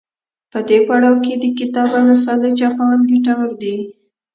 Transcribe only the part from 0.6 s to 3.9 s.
دې پړاو کې د کتاب او رسالې چاپول ګټور دي.